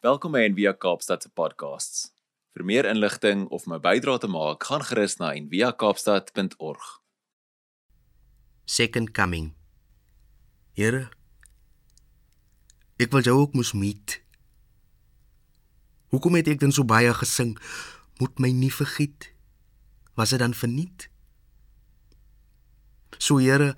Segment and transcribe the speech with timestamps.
[0.00, 2.06] Welkom by Envia Kaapstad se podcasts.
[2.56, 6.86] Vir meer inligting of my bydrae te maak, gaan gerus na enviakaapstad.org.
[8.64, 9.50] Second coming.
[10.72, 11.10] Here,
[12.96, 14.22] ek wil jou ook mos meet.
[16.16, 17.58] Hoekom het ek dan so baie gesing?
[18.24, 19.34] Moet my nie vergiet.
[20.16, 21.10] Was dit dan verniet?
[23.20, 23.74] So Here,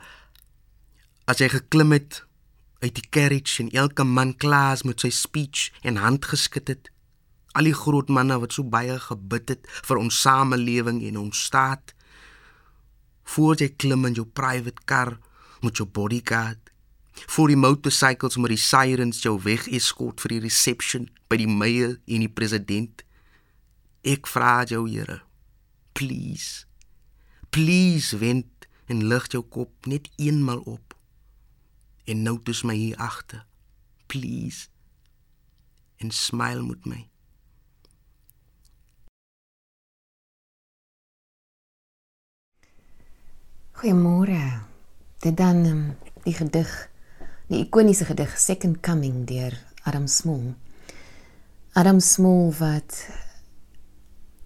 [1.27, 2.23] as jy geklim het
[2.83, 6.91] uit die carriage en elke man klaar is met sy speech en hand geskit het.
[7.55, 11.95] Al die groot manne wat so baie gebid het vir ons samelewing en ons staat.
[13.34, 15.15] Voor jy klim in jou private car
[15.62, 16.73] met jou bodyguard.
[17.30, 21.98] Voor die motorcycles met die sirens jou weg eskort vir die reception by die mayor
[22.09, 23.05] en die president.
[24.03, 25.20] Ek vra jou, Here,
[25.95, 26.64] please.
[27.55, 30.91] Please wend en lig jou kop net eenmal op
[32.05, 33.47] en notice my hier agter.
[34.06, 34.69] Please.
[35.97, 37.09] En smile met my.
[43.70, 44.62] Goeiemôre.
[45.19, 46.91] Dit dan um, die gedig,
[47.47, 50.55] die ikoniese gedig Second Coming deur Adam Small.
[51.73, 53.08] Adam Small wat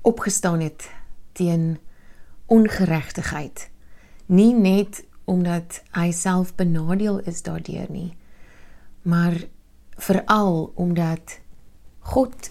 [0.00, 0.90] opgestaan het
[1.32, 1.78] teen
[2.46, 3.70] ongeregtigheid.
[4.26, 8.12] Nie net omdat hy self benadeel is daardeur nie
[9.06, 9.36] maar
[10.06, 11.38] veral omdat
[12.12, 12.50] God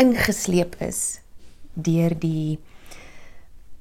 [0.00, 1.20] ingesleep is
[1.74, 2.58] deur die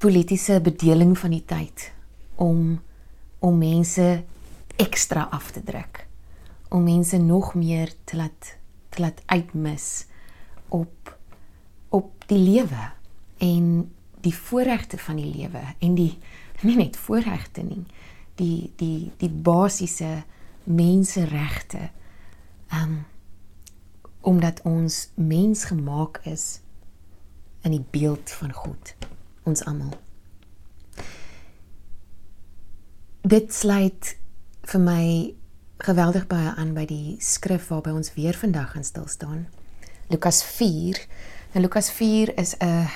[0.03, 1.91] politieke bedeling van die tyd
[2.35, 2.81] om
[3.39, 4.23] om mense
[4.81, 6.03] ekstra af te druk
[6.75, 8.55] om mense nog meer te laat
[8.89, 10.05] te laat uitmis
[10.67, 11.17] op
[11.89, 12.91] op die lewe
[13.37, 13.91] en
[14.25, 16.17] die voorregte van die lewe en die
[16.63, 17.83] nie net voorregte nie
[18.35, 20.23] die die die basiese
[20.63, 21.89] menseregte.
[22.71, 23.05] Um
[24.25, 26.59] omdat ons mens gemaak is
[27.61, 28.95] in die beeld van God,
[29.43, 29.93] ons almal.
[33.21, 34.15] Dit sluit
[34.65, 35.05] vir my
[35.85, 39.45] geweldig baie aan by die skrif waarby ons weer vandag gaan stil staan.
[40.09, 41.05] Lukas 4.
[41.53, 42.89] En Lukas 4 is 'n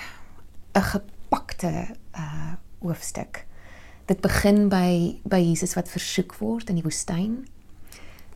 [0.74, 3.46] 'n gepakte uh hoofstuk.
[4.10, 7.44] Dit begin by by Jesus wat versoek word in die woestyn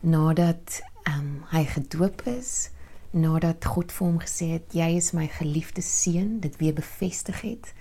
[0.06, 2.68] nadat um, hy gedoop is,
[3.10, 7.72] nadat God vir hom gesê het jy is my geliefde seun, dit weer bevestig het.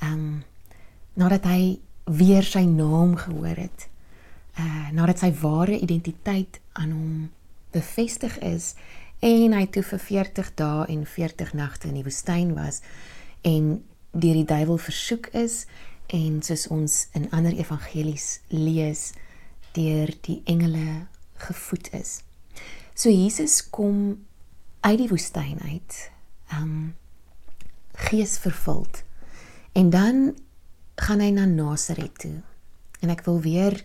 [0.00, 0.40] Ehm um,
[1.12, 1.76] nadat hy
[2.08, 3.86] weer sy naam gehoor het,
[4.58, 7.14] uh nadat sy ware identiteit aan hom
[7.70, 8.72] bevestig is
[9.20, 12.82] en hy toe vir 40 dae en 40 nagte in die woestyn was
[13.46, 15.66] en deur die duiwel versoek is
[16.12, 19.12] en soos ons in ander evangelies lees
[19.72, 21.06] deur die engele
[21.46, 22.20] gevoed is.
[22.94, 24.20] So Jesus kom
[24.84, 25.98] uit die woestyn uit,
[26.52, 26.92] um
[28.08, 29.02] gees vervuld.
[29.72, 30.34] En dan
[31.00, 32.42] gaan hy na Nasaret toe.
[33.00, 33.78] En ek wil weer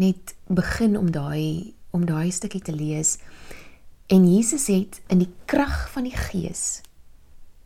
[0.00, 3.16] net begin om daai om daai stukkie te lees.
[4.12, 6.82] En Jesus het in die krag van die Gees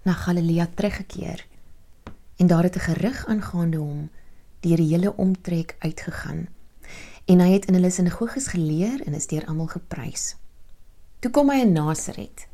[0.07, 1.43] na Galilea teruggekeer
[2.41, 4.11] en daar het 'n gerug aangaande hom
[4.61, 6.49] deur die hele omtrek uitgegaan.
[7.25, 10.37] En hy het in hulle sinagoges geleer en is deur almal geprys.
[11.19, 12.49] Toe kom hy in Nasaret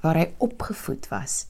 [0.00, 1.46] waar hy opgevoed was.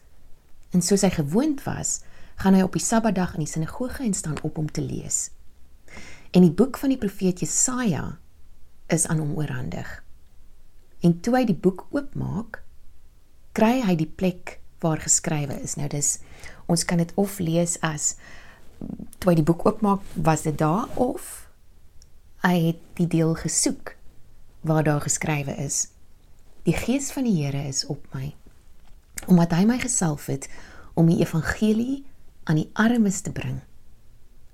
[0.71, 2.01] En soos hy gewoond was,
[2.35, 5.31] gaan hy op die Sabbatdag in die sinagoge en staan op om te lees.
[6.31, 8.19] En die boek van die profeet Jesaja
[8.87, 10.05] is aan hom oorhandig.
[11.01, 12.63] En toe hy die boek oopmaak,
[13.53, 15.77] kry hy die plek waar geskrywe is.
[15.79, 16.19] Nou dis
[16.71, 18.15] ons kan dit of lees as
[19.23, 21.47] toe hy die boek oopmaak, was dit daar of
[22.43, 23.95] hy het die deel gesoek
[24.67, 25.89] waar daar geskrywe is.
[26.67, 28.33] Die gees van die Here is op my
[29.31, 30.49] omdat hy my gesalf het
[30.99, 32.03] om die evangelie
[32.51, 33.61] aan die armes te bring.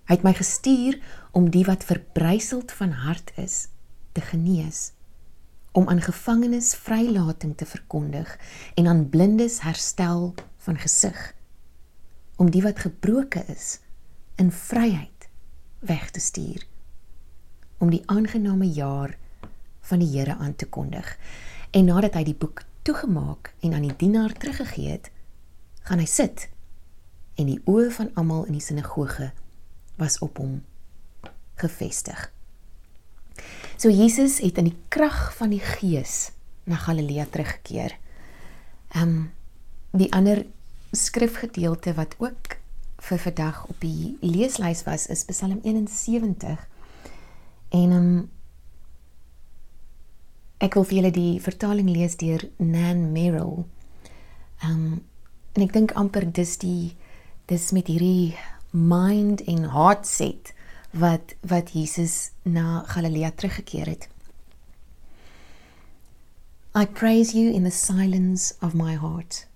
[0.09, 0.99] Hy het my gestuur
[1.33, 3.69] om die wat verbryseld van hart is
[4.13, 4.91] te genees
[5.79, 8.39] om aan gevangenes vrylating te verkondig
[8.75, 11.35] en aan blindes herstel van gesig
[12.37, 13.79] om die wat gebroke is
[14.35, 15.29] in vryheid
[15.79, 16.67] weg te stuur
[17.79, 19.15] om die aangename jaar
[19.81, 21.19] van die Here aan te kondig.
[21.71, 25.13] En nadat hy die boek toegemaak en aan die dienaar teruggegee het
[25.87, 26.49] gaan hy sit
[27.39, 29.31] en die oë van almal in die sinagoge
[30.01, 30.59] was op hom
[31.63, 32.27] gefestig
[33.77, 36.31] So Jesus het in die krag van die Gees
[36.65, 37.97] na Galilea teruggekeer.
[38.95, 39.31] Ehm um,
[39.99, 40.45] die ander
[40.93, 42.59] skrifgedeelte wat ook
[43.09, 46.67] vir vandag op die leeslys was is Psalm 71.
[47.71, 48.29] En ehm um,
[50.59, 53.65] ek wil vir julle die vertaling lees deur Nan Merrill
[54.59, 55.03] Ehm um,
[55.55, 56.95] en ek dink amper dis die
[57.51, 58.35] dis met hierdie
[58.71, 60.53] mind en heart set
[60.91, 64.09] wat wat Jesus na Galilea teruggekeer het.
[66.75, 69.47] I praise you in the silence of my heart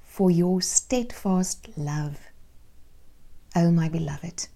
[0.00, 2.18] for your steadfast love,
[3.54, 4.48] O my beloved.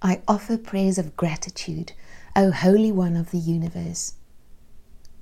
[0.00, 1.92] I offer prayers of gratitude,
[2.34, 4.14] O Holy One of the universe.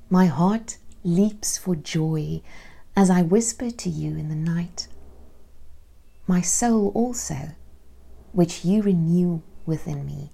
[0.08, 2.40] My heart leaps for joy
[2.94, 4.86] as I whisper to you in the night.
[6.26, 7.50] My soul also,
[8.32, 10.30] which you renew within me.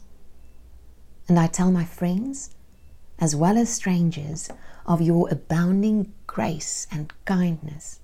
[1.28, 2.54] And I tell my friends,
[3.18, 4.50] as well as strangers,
[4.84, 8.00] of your abounding grace and kindness.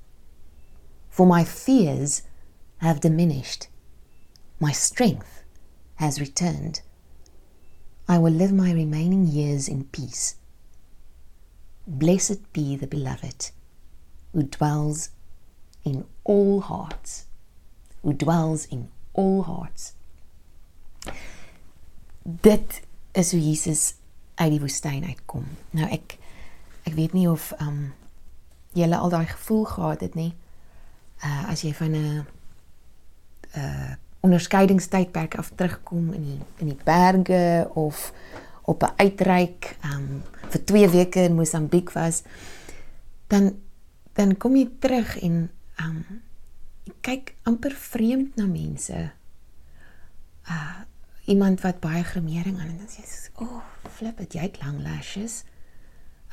[1.08, 2.22] For my fears
[2.78, 3.68] have diminished,
[4.58, 5.42] my strength
[5.96, 6.80] has returned.
[8.08, 10.36] I will live my remaining years in peace.
[11.86, 13.50] Blessed be the beloved
[14.32, 15.10] who dwells
[15.84, 17.26] in all hearts,
[18.02, 19.93] who dwells in all hearts.
[22.23, 22.82] Dit
[23.12, 23.94] is hoe Jesus
[24.35, 25.44] uit die woestyn uitkom.
[25.70, 26.19] Nou ek
[26.88, 27.82] ek weet nie of ehm um,
[28.73, 30.32] julle al daai gevoel gehad het nie.
[31.25, 32.26] Uh as jy van 'n
[33.56, 33.93] uh
[34.23, 38.12] onderskeidingstydperk af terugkom in die in die berge of
[38.62, 42.23] op 'n uitreik ehm um, vir 2 weke in Mosambiek was,
[43.26, 43.55] dan
[44.12, 46.03] dan kom jy terug en ehm
[46.87, 49.11] um, kyk amper vreemd na mense.
[50.49, 50.81] Uh
[51.31, 53.62] iemand wat baie gremering aan en dan sê jy, "O, oh,
[53.94, 55.44] flip it, jy het lang lashes."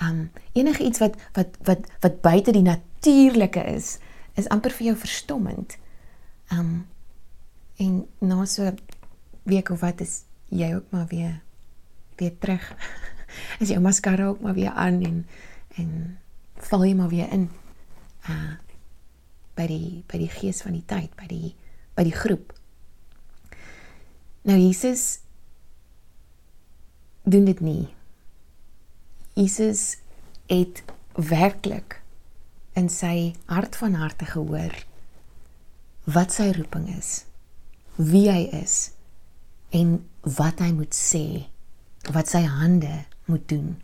[0.01, 3.99] Um enige iets wat wat wat wat buite die natuurlike is,
[4.33, 5.77] is amper vir jou verstommend.
[6.51, 6.87] Um
[7.77, 8.73] en na so
[9.43, 11.41] week of wat is jy ook maar weer
[12.17, 12.75] weer terug.
[13.61, 15.27] Is jou maskara ook maar weer aan en
[15.75, 16.17] en
[16.55, 17.49] val jy maar weer in.
[18.29, 18.57] Uh
[19.59, 21.53] by die by die gees van die tyd, by die
[21.97, 22.53] by die groep.
[24.47, 25.19] Nou Jesus
[27.27, 27.89] doen dit nie.
[29.35, 29.99] Jesus
[30.49, 30.81] het
[31.13, 31.99] werklik
[32.79, 34.73] in sy hart van harte gehoor
[36.09, 37.25] wat sy roeping is,
[37.99, 38.93] wie hy is
[39.75, 39.99] en
[40.39, 41.49] wat hy moet sê,
[42.15, 43.75] wat sy hande moet doen.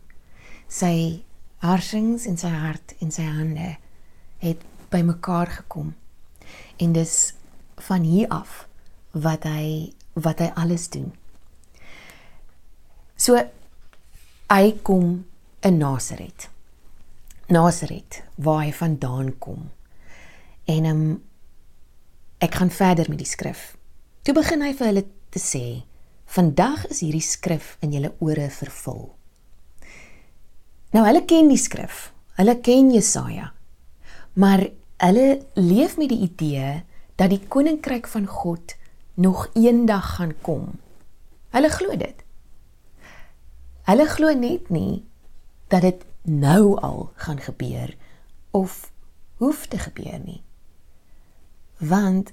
[0.66, 1.22] Sy
[1.62, 3.76] harsings in sy hart en sy hande
[4.42, 4.64] het
[4.96, 5.94] bymekaar gekom.
[6.76, 7.34] En dis
[7.88, 8.64] van hier af
[9.12, 11.12] wat hy wat hy alles doen.
[13.16, 13.36] So
[14.48, 15.24] hy kom
[15.60, 16.48] in Nasaret.
[17.52, 19.70] Nasaret waar hy vandaan kom.
[20.66, 21.22] En ehm um,
[22.38, 23.76] ek gaan verder met die skrif.
[24.22, 25.84] Toe begin hy vir hulle te sê:
[26.26, 29.14] "Vandag is hierdie skrif in julle ore vervul."
[30.92, 32.10] Nou hulle ken die skrif.
[32.36, 33.52] Hulle ken Jesaja.
[34.36, 34.66] Maar
[34.96, 36.84] hulle leef met die idee
[37.14, 38.76] dat die koninkryk van God
[39.14, 40.80] nog eendag gaan kom.
[41.50, 42.24] Hulle glo dit.
[43.88, 45.04] Hulle glo net nie
[45.68, 47.96] dat dit nou al gaan gebeur
[48.50, 48.90] of
[49.36, 50.42] hoef te gebeur nie.
[51.78, 52.32] Want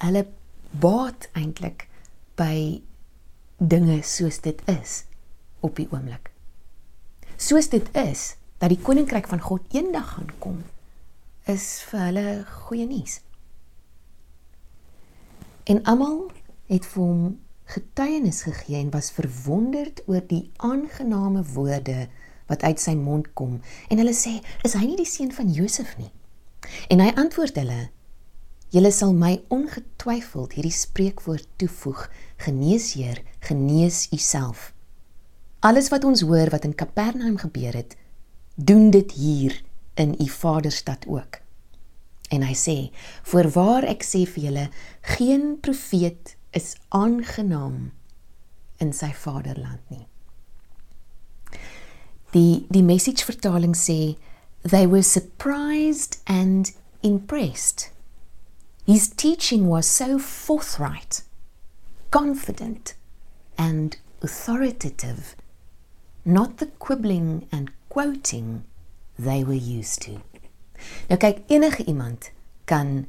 [0.00, 0.26] hulle
[0.70, 1.86] baat eintlik
[2.34, 2.80] by
[3.56, 5.04] dinge soos dit is
[5.60, 6.30] op die oomblik.
[7.36, 10.60] Soos dit is dat die koninkryk van God eendag gaan kom
[11.48, 12.26] is vir hulle
[12.66, 13.20] goeie nuus.
[15.64, 16.30] En almal
[16.68, 17.38] het vir hom
[17.70, 22.08] getuienis gegee en was verwonderd oor die aangename woorde
[22.50, 23.60] wat uit sy mond kom.
[23.88, 26.10] En hulle sê is hy nie die seun van Josef nie?
[26.90, 27.88] En hy antwoord hulle
[28.70, 32.04] julle sal my ongetwyfeld hierdie spreekwoord toevoeg
[32.44, 34.70] genees heer genees u self
[35.66, 37.96] alles wat ons hoor wat in Kapernaum gebeur het
[38.54, 39.56] doen dit hier
[40.00, 41.38] in u vaderstad ook.
[42.28, 42.90] En hy sê:
[43.22, 44.68] "Voorwaar ek sê vir julle,
[45.00, 47.92] geen profeet is aangenaam
[48.78, 50.06] in sy vaderland nie."
[52.32, 54.16] Die die message vertaling sê
[54.62, 57.90] they were surprised and impressed.
[58.86, 61.22] His teaching was so forthright,
[62.10, 62.94] confident
[63.56, 65.36] and authoritative,
[66.24, 68.64] not the quibbling and quoting
[69.22, 70.18] they were used to.
[71.10, 72.30] Nou kyk enige iemand
[72.64, 73.06] kan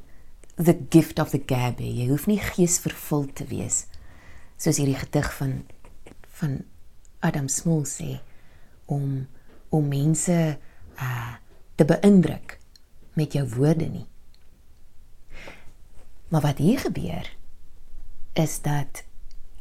[0.56, 1.88] the gift of the gab hê.
[1.88, 3.86] Jy hoef nie geesvervuld te wees
[4.62, 5.62] soos hierdie gedig van
[6.38, 6.60] van
[7.22, 8.18] Adam Small sê
[8.90, 9.26] om
[9.72, 10.38] om mense
[11.00, 11.34] uh
[11.80, 12.58] te beïndruk
[13.16, 14.04] met jou woorde nie.
[16.28, 17.30] Maar wat hier gebeur
[18.38, 19.02] is dat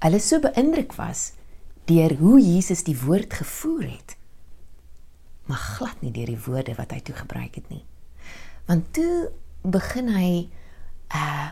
[0.04, 1.32] hulle so beïndruk was
[1.88, 4.18] deur hoe Jesus die woord gevoer het
[5.52, 7.84] maar glad nie deur die woorde wat hy toe gebruik het nie.
[8.70, 9.32] Want toe
[9.68, 10.32] begin hy
[11.16, 11.50] uh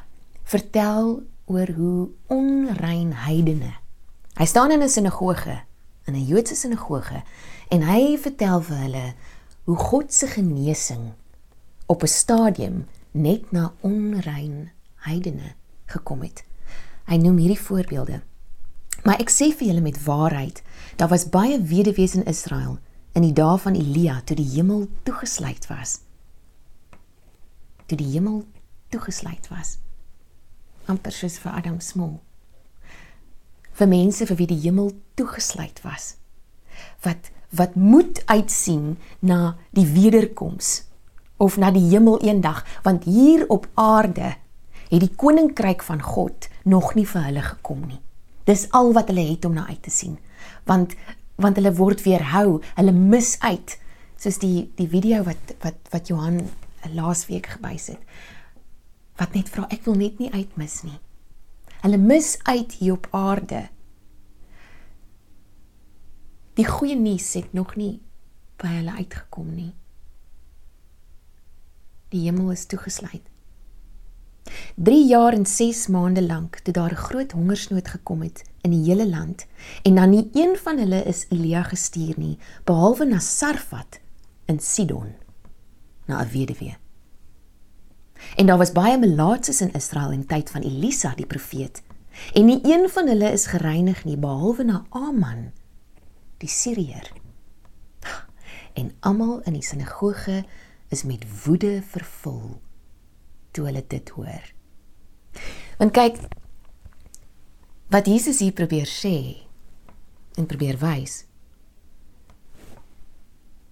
[0.49, 3.75] vertel oor hoe onrein heidene.
[4.33, 5.61] Hy staan in 'n sinagoge,
[6.07, 7.21] in 'n Joodse sinagoge,
[7.69, 9.13] en hy vertel vir hulle
[9.63, 11.13] hoe God se genesing
[11.85, 15.53] op 'n stadium net na onrein heidene
[15.85, 16.43] gekom het.
[17.05, 18.21] Hy noem hierdie voorbeelde.
[19.03, 20.63] Maar ek sê vir julle met waarheid,
[20.95, 22.79] daar was baie weduwees in Israel
[23.13, 25.99] in die dae van Elia toe die hemel toegesluit was.
[27.85, 28.43] Toe die hemel
[28.89, 29.77] toegesluit was.
[30.89, 32.17] amper soos vir Adam Small.
[33.77, 36.15] Vir mense vir wie die hemel toegesluit was.
[37.05, 40.83] Wat wat moet uitsien na die wederkoms
[41.41, 44.35] of na die hemel eendag, want hier op aarde
[44.91, 47.97] het die koninkryk van God nog nie vir hulle gekom nie.
[48.45, 50.19] Dis al wat hulle het om na uit te sien.
[50.69, 50.93] Want
[51.39, 53.77] want hulle word weerhou, hulle mis uit,
[54.19, 56.41] soos die die video wat wat wat Johan
[56.95, 58.03] laasweek gewys het.
[59.19, 60.99] Wat net vra ek wil net nie uitmis nie.
[61.83, 63.67] Hulle mis uit hier op aarde.
[66.59, 67.99] Die goeie nuus het nog nie
[68.59, 69.71] by hulle uitgekom nie.
[72.11, 73.28] Die hemel is toegesluit.
[74.75, 78.83] 3 jaar en 6 maande lank toe daar 'n groot hongersnood gekom het in die
[78.83, 79.45] hele land
[79.81, 83.99] en dan nie een van hulle is Elia gestuur nie behalwe na Sarfat
[84.45, 85.13] in Sidon
[86.05, 86.77] na 'n weduwee.
[88.35, 91.81] En daar was baie melaatses in Israel in tyd van Elisa die profeet
[92.33, 95.51] en nie een van hulle is gereinig nie behalwe na Aman
[96.37, 97.11] die Siriër.
[98.73, 100.43] En almal in die sinagoge
[100.87, 102.61] is met woede vervul
[103.59, 104.51] toe hulle dit hoor.
[105.79, 106.19] Want kyk
[107.91, 109.17] wat Jesus hier probeer sê
[110.39, 111.23] en probeer wys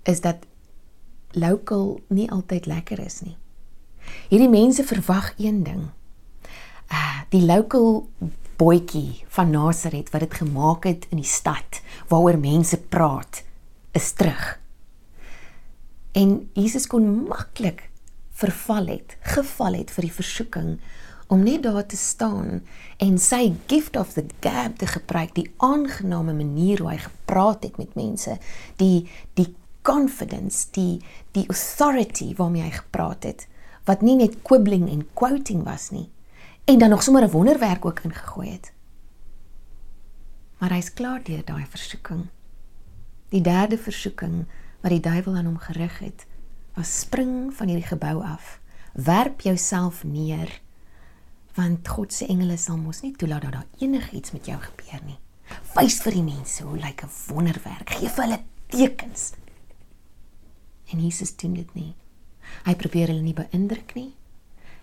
[0.07, 0.43] is dat
[1.35, 3.35] local nie altyd lekker is nie.
[4.31, 5.89] Hierdie mense verwag een ding.
[6.87, 8.07] Ah, die local
[8.57, 13.43] boetjie van Nasaret wat dit gemaak het in die stad waaroor mense praat
[13.91, 14.55] is terug.
[16.15, 17.89] En Jesus kon maklik
[18.37, 20.77] verval het, geval het vir die versoeking
[21.27, 22.61] om net daar te staan
[23.03, 27.79] en sy gift of the gab te gebruik, die aangename manier hoe hy gepraat het
[27.81, 28.37] met mense,
[28.79, 29.49] die die
[29.87, 31.01] confidence, die
[31.35, 33.47] die authority waarmee hy gepraat het,
[33.87, 36.07] wat nie net quibbling en quoting was nie,
[36.67, 38.71] en dan nog sommer 'n wonderwerk ook ingegooi het.
[40.57, 42.27] Maar hy's klaar deur daai versoeking.
[43.29, 44.45] Die derde versoeking
[44.81, 46.26] wat die duiwel aan hom gerig het,
[46.77, 48.59] was spring van hierdie gebou af.
[48.93, 50.61] Werp jouself neer
[51.57, 55.17] want God se engele sal mos nie toelaat dat daar enigiets met jou gebeur nie.
[55.73, 57.89] Wys vir die mense hoe lyk 'n wonderwerk.
[57.89, 59.33] Gee vir hulle tekens.
[60.93, 61.95] En Jesus doen dit nie.
[62.65, 64.13] Hy probeer hulle nie beïndruk nie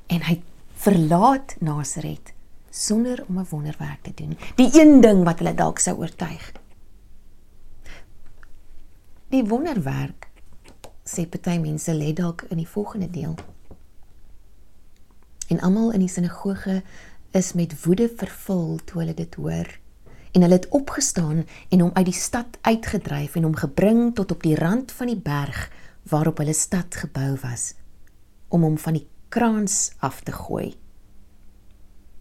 [0.06, 0.42] en hy
[0.74, 2.34] verlaat Nasaret
[2.70, 4.36] sonder om 'n wonderwerk te doen.
[4.56, 6.52] Die een ding wat hulle dalk sou oortuig.
[9.28, 10.33] Die wonderwerk
[11.04, 13.34] sê party mense lê dalk in die volgende deel.
[15.48, 16.82] En almal in die sinagoge
[17.30, 19.68] is met woede vervul toe hulle dit hoor.
[20.32, 24.42] En hulle het opgestaan en hom uit die stad uitgedryf en hom gebring tot op
[24.42, 25.68] die rand van die berg
[26.10, 27.74] waarop hulle stad gebou was
[28.48, 30.74] om hom van die kraans af te gooi.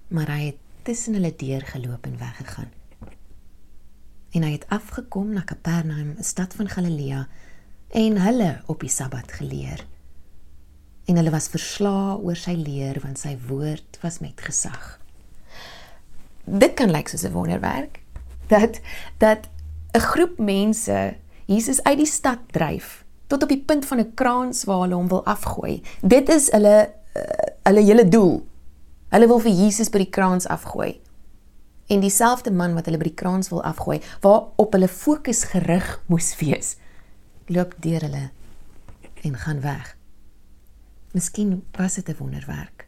[0.07, 2.71] Maar hy het tussen hulle deur geloop en weggegaan.
[4.33, 7.27] En hy het afgekom na Kapernaum, 'n stad van Galilea,
[7.93, 9.85] en hulle op die Sabbat geleer.
[11.05, 14.97] En hulle was verslae oor sy leer want sy woord was met gesag.
[16.43, 18.01] Dit kan lyk soos 'n wonderwerk
[18.47, 18.81] dat
[19.17, 19.50] dat
[19.93, 24.63] 'n groep mense Jesus uit die stad dryf tot op die punt van 'n kraans
[24.63, 25.81] waar hulle hom wil afgooi.
[26.01, 27.21] Dit is hulle uh,
[27.63, 28.47] hulle hele doel.
[29.09, 31.01] Hulle wil vir Jesus by die kraans afgooi.
[31.88, 36.35] En dieselfde man wat hulle by die kraans wil afgooi, waarop hulle fokus gerig moes
[36.39, 36.75] wees,
[37.47, 38.29] loop deur hulle
[39.21, 39.97] en gaan weg.
[41.12, 42.88] Miskien was dit 'n wonderwerk.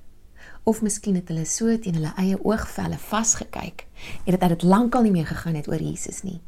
[0.64, 3.86] Of miskien het hulle so teen hulle eie oogvelle vasgekyk
[4.26, 6.42] en dit het dit lankal nie meer gegaan het oor Jesus nie.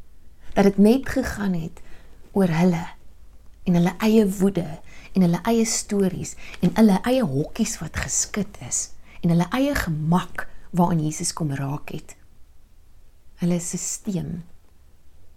[0.54, 1.80] Dat dit net gegaan het
[2.32, 2.86] oor hulle
[3.64, 4.80] en hulle eie woede
[5.12, 10.48] en hulle eie stories en hulle eie hokkies wat geskit is en hulle eie gemak
[10.70, 12.16] waaraan Jesus kom raak het.
[13.34, 14.40] Hulle stelsel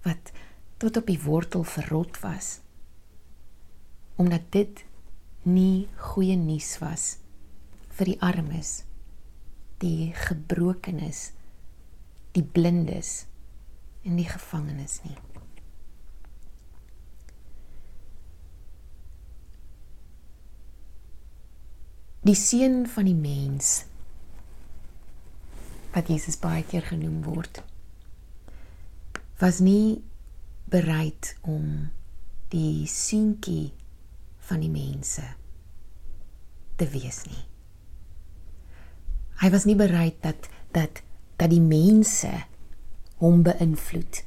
[0.02, 0.32] wat
[0.82, 2.60] tot op die wortel verrot was
[4.22, 4.86] omdat dit
[5.46, 7.06] nie goeie nuus was
[7.98, 8.82] vir die armes
[9.82, 11.32] die gebrokenes
[12.36, 13.26] die blindes
[14.04, 15.18] en die gevangenes nie.
[22.22, 23.72] Die seun van die mens
[25.92, 27.64] wat Jesus baie keer genoem word
[29.42, 30.00] was nie
[30.72, 31.92] bereid om
[32.52, 33.72] die seentjie
[34.48, 35.24] van die mense
[36.80, 37.44] te wees nie.
[39.42, 41.04] Hy was nie bereid dat dat
[41.42, 42.30] dat die mense
[43.22, 44.22] hom beïnvloed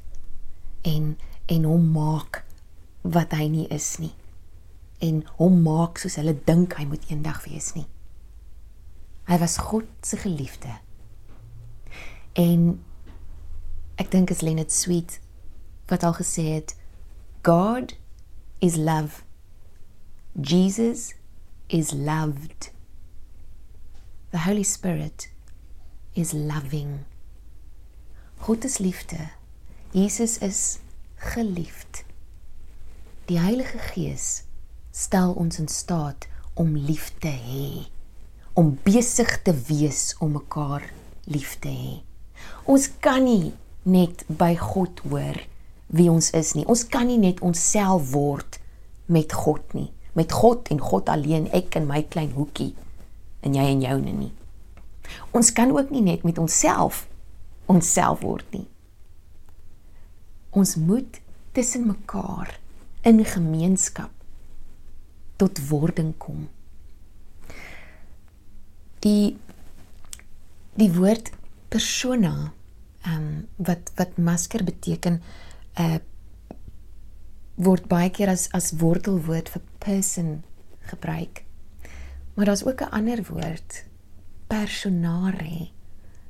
[0.91, 1.15] en
[1.51, 2.43] en hom maak
[3.01, 4.13] wat hy nie is nie
[5.03, 7.87] en hom maak soos hulle dink hy moet eendag wees nie.
[9.29, 10.71] Hy was God se geliefde.
[12.37, 12.75] En
[14.01, 15.19] ek dink is Lenet Sweet
[15.87, 16.75] wat al gesê het
[17.41, 17.93] God
[18.59, 19.21] is love.
[20.41, 21.13] Jesus
[21.67, 22.71] is loved.
[24.31, 25.29] The Holy Spirit
[26.13, 27.05] is loving.
[28.37, 29.29] God is liefde.
[29.91, 30.79] Jesus is
[31.15, 32.03] geliefd.
[33.25, 34.43] Die Heilige Gees
[34.91, 37.87] stel ons in staat om lief te hê,
[38.53, 40.85] om besig te wees om mekaar
[41.25, 41.95] lief te hê.
[42.65, 45.39] Ons kan nie net by God hoor
[45.87, 46.65] wie ons is nie.
[46.65, 48.59] Ons kan nie net onsself word
[49.05, 49.91] met God nie.
[50.15, 52.73] Met God en God alleen, ek in my klein hoekie
[53.45, 54.31] en jy en joune nie.
[55.35, 57.05] Ons kan ook nie net met onsself
[57.69, 58.65] onsself word nie.
[60.55, 61.19] Ons moet
[61.55, 62.55] tussen mekaar
[63.05, 64.11] in gemeenskap
[65.41, 66.47] tot wording kom.
[69.05, 69.35] Die
[70.75, 71.31] die woord
[71.71, 72.51] persona
[73.05, 73.33] ehm um,
[73.67, 75.21] wat wat masker beteken
[75.79, 75.99] uh
[77.55, 80.43] word baie keer as as wortelwoord vir person
[80.91, 81.45] gebruik.
[82.35, 83.85] Maar daar's ook 'n ander woord
[84.47, 85.69] personare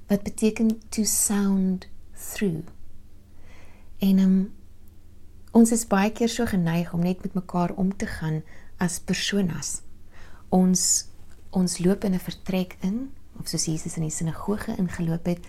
[0.08, 2.64] wat beteken to sound through.
[3.98, 4.54] En um,
[5.52, 8.44] ons is baie keer so geneig om net met mekaar om te gaan
[8.78, 9.82] as personas.
[10.50, 11.08] Ons
[11.50, 15.40] ons loop in 'n vertrek in of soos Jesus in die sinagoge ingeloop het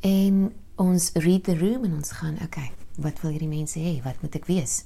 [0.00, 4.02] en ons read the room en ons gaan okay, wat wil hierdie mense hê?
[4.04, 4.84] Wat moet ek wees?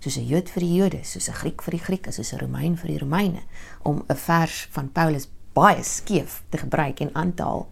[0.00, 2.76] Soos 'n Jood vir die Jode, soos 'n Griek vir die Grieke, soos 'n Romein
[2.76, 3.42] vir die Romeine
[3.82, 7.68] om 'n vers van Paulus baie skeef te gebruik en aan te haal.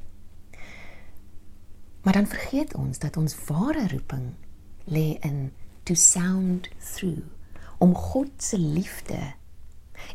[2.03, 4.35] Maar dan vergeet ons dat ons ware roeping
[4.85, 7.27] lê in to sound through
[7.79, 9.35] om God se liefde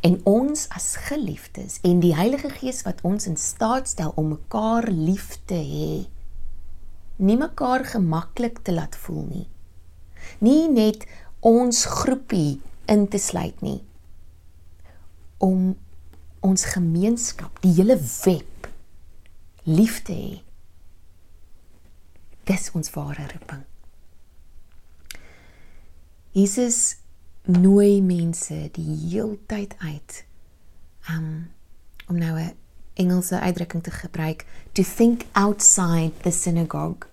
[0.01, 4.87] en ons as geliefdes en die Heilige Gees wat ons in staat stel om mekaar
[4.91, 6.07] lief te hê
[7.17, 9.47] nie mekaar gemaklik te laat voel nie
[10.39, 11.05] nie net
[11.39, 13.81] ons groepie in te sluit nie.
[15.37, 15.75] Om
[16.39, 18.69] ons gemeenskap die hele web
[19.67, 20.35] lief te hê.
[22.47, 23.65] Dis ons ware roeping.
[26.37, 26.97] Jesus
[27.47, 30.23] nooi mense die heeltyd uit
[31.09, 31.49] um,
[32.07, 32.55] om nou 'n
[32.97, 37.07] Engelse uitdrukking te gebruik to think outside the synagogue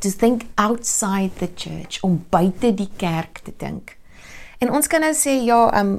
[0.00, 3.96] to think outside the church om buite die kerk te dink.
[4.58, 5.98] En ons kan nou sê ja, um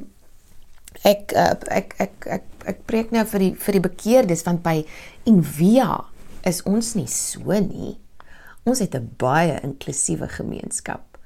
[1.08, 4.82] ek uh, ek ek ek ek preek nou vir die vir die bekeerdes want by
[5.30, 6.06] Envia
[6.48, 7.98] is ons nie so nie.
[8.68, 11.18] Ons het 'n baie inklusiewe gemeenskap.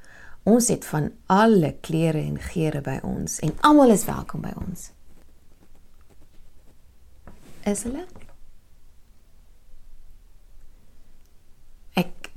[0.44, 4.92] Ons het van alle kleure en geure by ons en almal is welkom by ons.
[7.66, 8.06] Is hulle?
[11.96, 12.32] Ek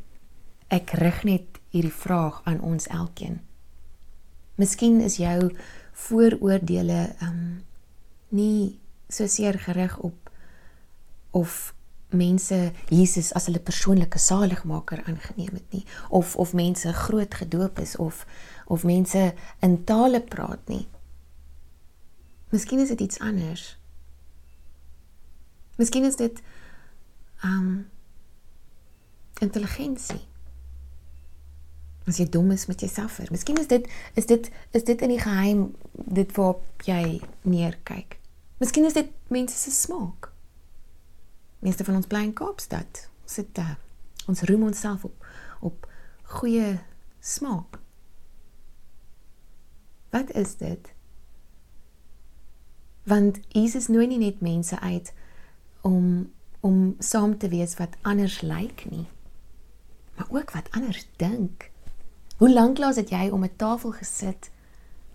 [0.73, 3.41] ek rig net hierdie vraag aan ons elkeen.
[4.57, 5.51] Miskien is jou
[6.07, 7.41] vooroordeele um
[8.35, 10.31] nie so seer gerig op
[11.37, 11.75] of
[12.11, 17.97] mense Jesus as hulle persoonlike saligmaker aangeneem het nie of of mense groot gedoop is
[17.97, 18.25] of
[18.67, 20.87] of mense in tale praat nie.
[22.51, 23.77] Miskien is dit iets anders.
[25.77, 26.41] Miskien is dit
[27.45, 27.91] um
[29.41, 30.23] intelligensie.
[32.07, 33.33] As jy dom is met jouself vir.
[33.35, 38.19] Miskien is dit is dit is dit in die geheim dit waarop jy neerkyk.
[38.63, 40.31] Miskien is dit mense se smaak
[41.67, 43.07] meeste van ons bly in Kaapstad.
[43.23, 43.79] Ons sit daar.
[44.31, 45.25] Ons roem onsself op
[45.61, 45.87] op
[46.37, 46.79] goeie
[47.21, 47.79] smaak.
[50.13, 50.93] Wat is dit?
[53.03, 55.13] Want Jesus nooi nie net mense uit
[55.81, 59.07] om om saam te wees wat anders lyk nie,
[60.17, 61.71] maar ook wat anders dink.
[62.37, 64.51] Hoe lank laas het jy om 'n tafel gesit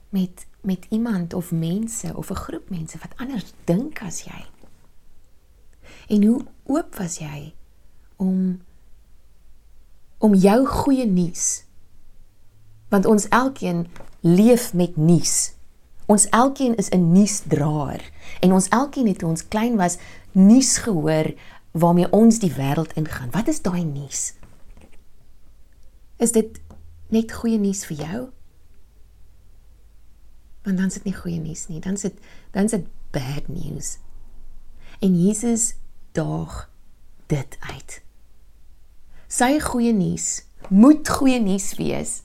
[0.10, 4.46] met met iemand of mense of 'n groep mense wat anders dink as jy?
[6.08, 7.54] En hoe oop was jy
[8.16, 8.62] om
[10.18, 11.64] om jou goeie nuus
[12.90, 13.88] want ons elkeen
[14.20, 15.54] leef met nuus.
[16.06, 19.98] Ons elkeen is 'n nuusdraer en ons elkeen het toe ons klein was
[20.32, 21.34] nuus gehoor
[21.72, 23.32] waarmee ons die wêreld ingaan.
[23.32, 24.34] Wat is daai nuus?
[26.18, 26.60] Is dit
[27.12, 28.22] net goeie nuus vir jou?
[30.66, 32.18] Want dan is dit nie goeie nuus nie, dan is dit
[32.54, 33.98] dan is dit bad news.
[35.02, 35.74] En Jesus
[36.18, 36.70] daag
[37.32, 38.02] dit uit.
[39.32, 42.22] Sy goeie nuus moet goeie nuus wees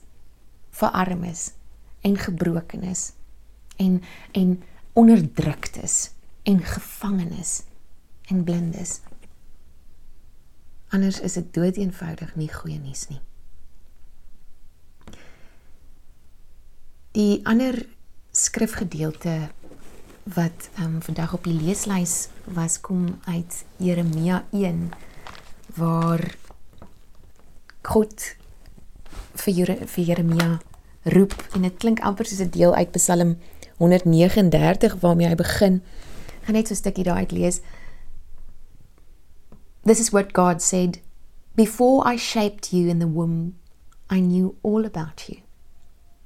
[0.77, 1.51] vir armes
[2.05, 3.11] en gebrokenes
[3.81, 4.01] en
[4.37, 4.57] en
[4.97, 6.11] onderdruktes
[6.43, 7.63] en gevangenes
[8.27, 8.99] en blindes.
[10.89, 13.19] Anders is dit doeteenvoudig nie goeie nuus nie.
[17.17, 17.79] Die ander
[18.31, 19.49] skrifgedeelte
[20.23, 24.91] wat ehm um, vandag op die leeslys was kom uit Jeremia 1
[25.79, 26.21] waar
[27.81, 28.35] God
[29.33, 30.59] vir Jere, vir Jeremia
[31.15, 33.37] roep en dit klink amper soos 'n deel uit Psalm
[33.81, 35.81] 139 waarmee hy begin.
[36.45, 37.61] Gaan net so 'n stukkie daaruit lees.
[39.83, 41.01] This is what God said,
[41.55, 43.55] before I shaped you in the womb,
[44.11, 45.46] I knew all about you.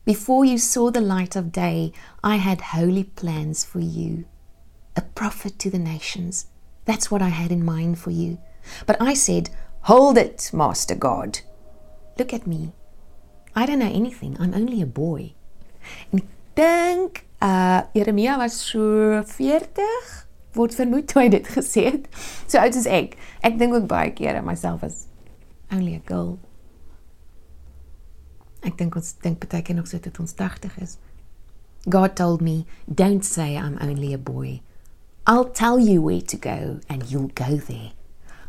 [0.04, 4.26] Before you saw the light of day, I had holy plans for you.
[4.96, 6.48] A prophet to the nations.
[6.86, 8.40] That's what I had in mind for you.
[8.88, 11.40] But I said, Hold it, Master God.
[12.18, 12.72] Look at me.
[13.56, 14.38] I don't know anything.
[14.40, 15.34] I'm only a boy.
[16.12, 19.82] En ek dink uh Jeremia was so 40
[20.56, 22.08] word vermoed toe hy dit gesê het.
[22.48, 23.18] So oud as ek.
[23.44, 25.08] Ek dink ook baie kere myself as
[25.72, 26.38] only a girl.
[28.64, 30.98] Ek dink ons dink baie keer nog so tot ons 80 is.
[31.90, 34.62] God told me, don't say I'm only a boy.
[35.26, 37.92] I'll tell you where to go and you'll go there.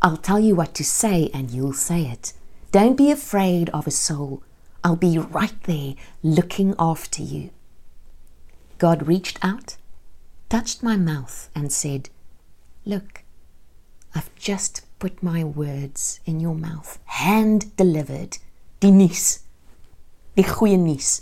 [0.02, 2.32] I'll tell you what to say and you'll say it.
[2.72, 4.42] Don't be afraid of a soul.
[4.84, 7.50] I'll be right there looking after you.
[8.78, 9.76] God reached out,
[10.48, 12.10] touched my mouth, and said,
[12.84, 13.22] Look,
[14.14, 18.38] I've just put my words in your mouth, hand delivered.
[18.80, 19.38] Nuus.
[20.36, 21.20] Die goeie nuus.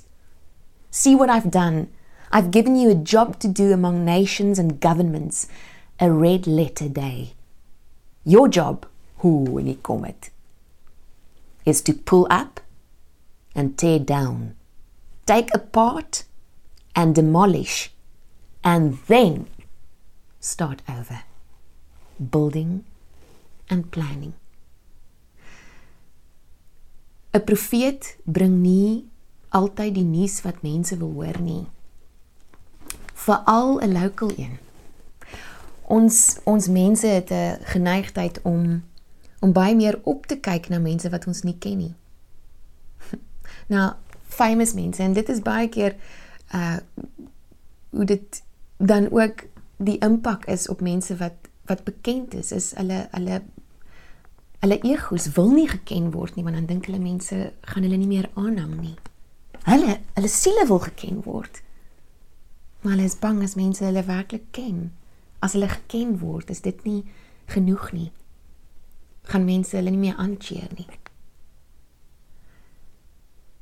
[0.91, 1.89] See what I've done.
[2.33, 5.49] I've given you a job to do among nations and governments,
[5.99, 7.35] a red letter day.
[8.25, 8.87] Your job,
[9.19, 10.31] hoe en ek kom dit,
[11.67, 12.61] is to pull up
[13.55, 14.55] and tear down,
[15.27, 16.25] take apart
[16.95, 17.91] and demolish,
[18.63, 19.49] and then
[20.39, 21.23] start over.
[22.19, 22.85] Building
[23.69, 24.35] and planning.
[27.33, 29.09] 'n Profeet bring nie
[29.49, 31.67] altyd die nuus wat mense wil hoor nie.
[33.15, 34.59] Veral 'n local een.
[35.87, 38.83] Ons ons mense het 'n geneigtheid om
[39.41, 41.95] om baie meer op te kyk na mense wat ons nie ken nie.
[43.75, 45.97] nou, famous mense en dit is baie keer
[46.55, 46.77] uh
[47.91, 48.43] hoe dit
[48.77, 49.43] dan ook
[49.77, 53.43] die impak is op mense wat wat bekend is is hulle hulle
[54.61, 57.37] hulle egos wil nie geken word nie want dan dink hulle mense
[57.73, 58.97] gaan hulle nie meer aanhang nie.
[59.65, 61.63] Hulle hulle siele wil geken word.
[62.81, 64.91] Maar hulle is bang as mense hulle werklik ken.
[65.41, 67.05] As hulle geken word, is dit nie
[67.53, 68.11] genoeg nie.
[69.33, 70.89] Gaan mense hulle nie meer aancheer nie.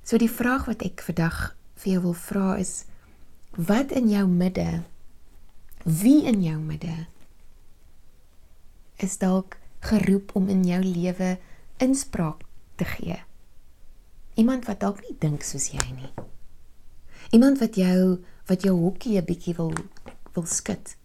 [0.03, 2.87] So die vraag wat ek vandag vir jou wil vra is
[3.55, 4.83] wat in jou midde
[5.85, 7.07] wie in jou midde
[9.05, 11.39] is dalk geroep om in jou lewe
[11.77, 12.43] inspraak
[12.77, 13.19] te gee.
[14.35, 16.13] Iemand wat dalk nie dink soos jy nie.
[17.31, 19.73] Iemand wat jou wat jou hokkie 'n bietjie wil
[20.33, 20.97] wil skud.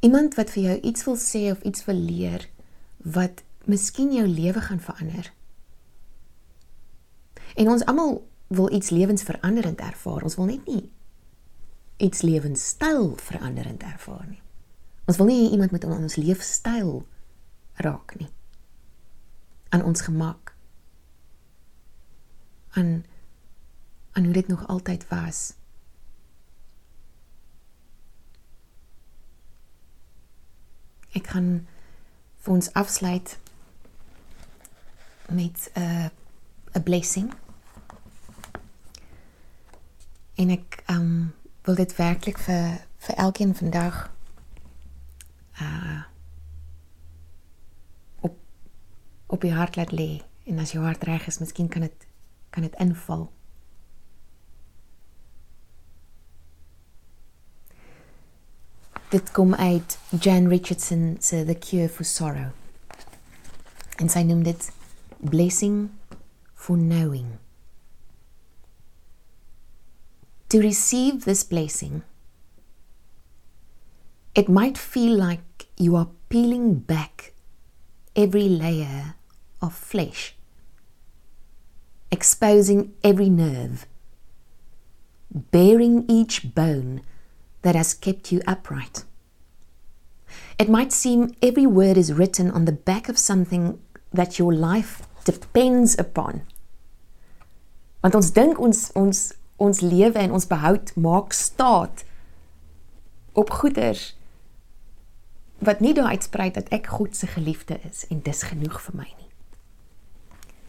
[0.00, 2.48] Iemand wat vir jou iets wil sê of iets wil leer
[2.98, 5.32] wat miskien jou lewe gaan verander.
[7.54, 10.22] En ons almal wil iets lewensveranderend ervaar.
[10.22, 10.90] Ons wil net nie
[11.96, 14.43] iets lewenstyl veranderend ervaar nie.
[15.04, 17.06] Ons wil nie iemand met ons leefstyl
[17.74, 18.28] raak nie.
[19.74, 20.54] aan ons gemak.
[22.74, 23.04] aan
[24.12, 25.54] aan hoe dit nog altyd was.
[31.10, 31.66] Ek gaan
[32.36, 33.38] vir ons afsluit
[35.28, 36.06] met 'n uh,
[36.72, 37.32] 'n blessing.
[40.34, 44.13] En ek um wil dit werklik vir vir elkeen vandag
[45.60, 46.02] uh
[48.20, 48.38] op
[49.26, 50.22] op die hart laat lê.
[50.44, 52.06] En as jou hart reg is, miskien kan dit
[52.50, 53.32] kan dit inval.
[59.10, 62.50] Dit kom uit Jan Richardson se The Cure for Sorrow.
[63.96, 64.72] En sy noem dit
[65.18, 65.90] blessing
[66.54, 67.38] for knowing.
[70.54, 72.04] to receive this blessing,
[74.34, 77.32] it might feel like you are peeling back
[78.16, 79.14] every layer
[79.62, 80.34] of flesh,
[82.10, 83.86] exposing every nerve,
[85.30, 87.02] bearing each bone
[87.62, 89.04] that has kept you upright.
[90.58, 93.78] It might seem every word is written on the back of something
[94.12, 96.42] that your life depends upon.
[98.02, 99.20] Want ons dink ons ons
[99.56, 102.02] ons lewe en ons behoud maak staat
[103.38, 104.12] op goeders
[105.58, 109.08] wat nie daar uitsprei dat ek God se geliefde is en dis genoeg vir my
[109.08, 109.30] nie.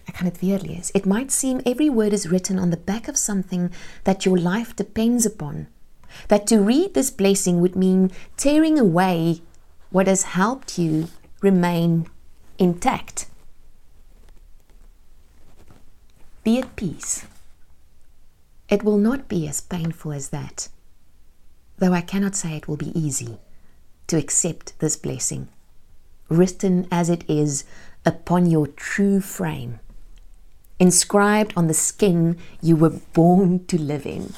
[0.06, 0.92] Ek gaan dit weer lees.
[0.94, 3.72] It might seem every word is written on the back of something
[4.04, 5.68] that your life depends upon.
[6.28, 9.42] That to read this blessing would mean tearing away
[9.90, 11.08] what has helped you
[11.42, 12.08] remain
[12.58, 13.28] intact.
[16.44, 17.26] Be at peace.
[18.70, 20.70] It will not be as painful as that,
[21.78, 23.38] though I cannot say it will be easy
[24.08, 25.48] to accept this blessing,
[26.30, 27.64] written as it is
[28.06, 29.80] upon your true frame,
[30.80, 34.34] inscribed on the skin you were born to live in.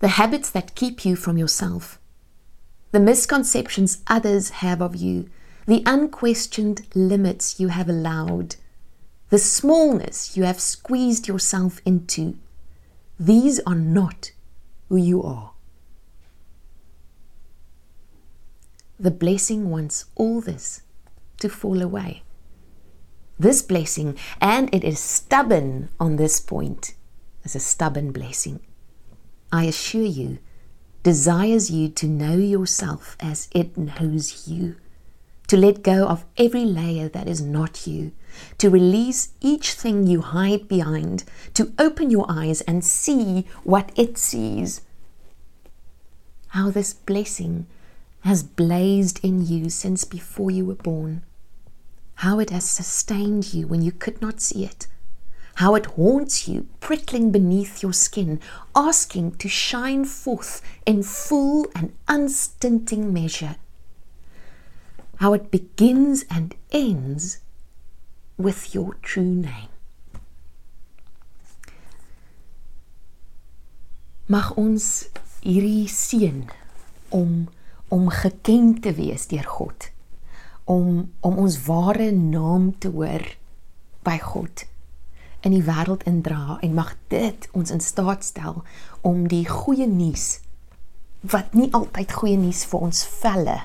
[0.00, 1.98] The habits that keep you from yourself,
[2.92, 5.28] the misconceptions others have of you,
[5.66, 8.56] the unquestioned limits you have allowed,
[9.30, 12.36] the smallness you have squeezed yourself into,
[13.18, 14.30] these are not
[14.88, 15.52] who you are.
[18.98, 20.82] The blessing wants all this
[21.40, 22.22] to fall away.
[23.38, 26.94] This blessing, and it is stubborn on this point,
[27.44, 28.60] is a stubborn blessing.
[29.52, 30.38] I assure you,
[31.02, 34.76] desires you to know yourself as it knows you,
[35.48, 38.12] to let go of every layer that is not you,
[38.56, 44.16] to release each thing you hide behind, to open your eyes and see what it
[44.16, 44.80] sees.
[46.48, 47.66] How this blessing
[48.26, 51.22] has blazed in you since before you were born.
[52.16, 54.88] How it has sustained you when you could not see it.
[55.56, 58.40] How it haunts you, prickling beneath your skin,
[58.74, 63.56] asking to shine forth in full and unstinting measure.
[65.16, 67.38] How it begins and ends
[68.36, 69.70] with your true name.
[74.26, 75.06] Mag ons
[75.46, 76.42] hierdie seën
[77.14, 77.46] om
[77.88, 79.90] om geken te wees deur God.
[80.64, 83.22] Om om ons ware naam te hoor
[84.06, 84.66] by God
[85.46, 88.62] in die wêreld indra en mag dit ons in staat stel
[89.06, 90.40] om die goeie nuus
[91.26, 93.56] wat nie altyd goeie nuus vir ons velle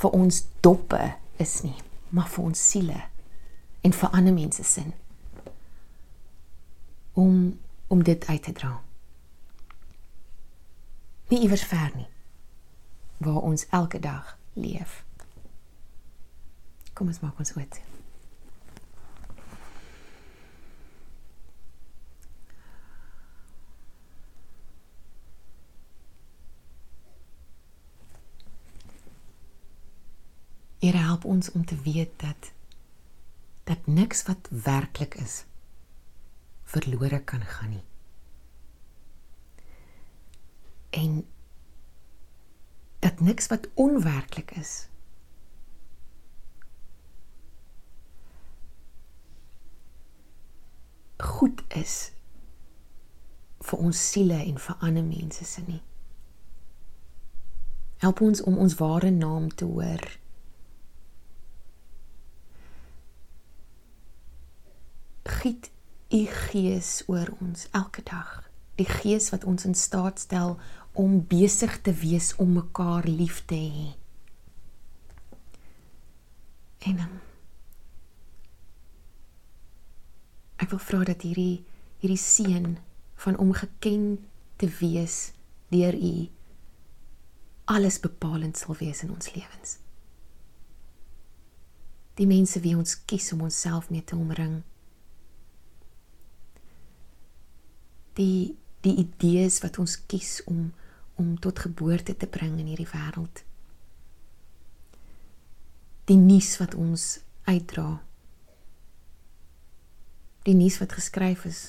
[0.00, 1.00] vir ons doppe
[1.40, 1.76] is nie,
[2.12, 3.00] maar vir ons siele
[3.84, 4.92] en vir ander mense sin
[7.16, 7.58] om
[7.90, 8.76] om dit uit te dra
[11.30, 12.08] nie iewers ver nie
[13.20, 15.04] waar ons elke dag leef.
[16.92, 17.76] Kom ons maak ons oop.
[30.80, 32.52] Here help ons om te weet dat
[33.64, 35.44] dat niks wat werklik is
[36.64, 37.89] verlore kan gaan nie.
[40.90, 41.26] En
[42.98, 44.90] dat niks wat onwerklik is
[51.20, 52.12] goed is
[53.60, 55.82] vir ons siele en vir ander mense se nie.
[58.00, 60.04] Help ons om ons ware naam te hoor.
[65.40, 65.70] Giet
[66.10, 68.32] u gees oor ons elke dag.
[68.80, 70.56] Die gees wat ons in staat stel
[70.92, 73.86] om besig te wees om mekaar lief te hê.
[76.90, 77.16] En um,
[80.60, 81.62] ek wil vra dat hierdie
[82.00, 82.76] hierdie seën
[83.20, 84.04] van om geken
[84.56, 85.32] te wees
[85.68, 86.14] deur U
[87.70, 89.76] alles bepalend sal wees in ons lewens.
[92.18, 94.60] Die mense wie ons kies om onsself mee te omring.
[98.18, 100.70] Die die idees wat ons kies om
[101.20, 103.42] om tot geboorte te bring in hierdie wêreld.
[106.08, 107.98] Die nuus wat ons uitdra.
[110.48, 111.60] Die nuus wat geskryf is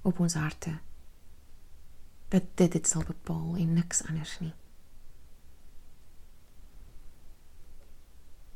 [0.00, 0.78] op ons harte.
[2.32, 4.54] Dat dit dit sal bepaal en niks anders nie.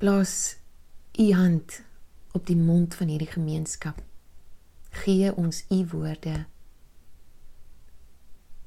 [0.01, 0.57] Blaas
[1.21, 1.83] u hand
[2.33, 4.01] op die mond van hierdie gemeenskap
[4.91, 6.47] Gee ons u woorde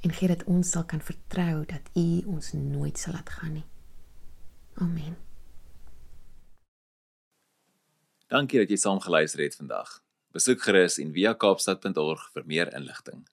[0.02, 3.66] en gee dat ons sal kan vertrou dat u ons nooit sal laat gaan nie.
[4.74, 5.18] Amen.
[8.32, 10.00] Dankie dat jy saam geluister het vandag.
[10.32, 13.26] Besoek gerus en via kaapstad.org vir meer inligting.